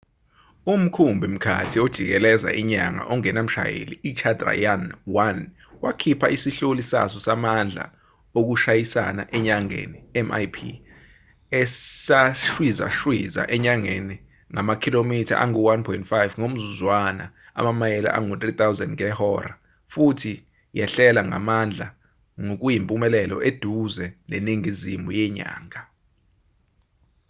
[0.73, 5.37] umkhumbi-mkhathi ojikeleza inyanga ongenamshayeli ichandrayaan-1
[5.83, 7.85] wakhipha isihloli saso samandla
[8.39, 10.55] okushayisana enyangeni mip
[11.61, 14.15] esashwizashwiza enyangeni
[14.53, 17.25] ngamakhilomitha angu-1.5 ngomzuzwana
[17.59, 19.51] amamayeli angu-3000 ngehora
[19.93, 20.33] futhi
[20.77, 21.87] yehlela ngamandla
[22.45, 25.81] ngokuyimpumelelo eduze neningizimu yenyanga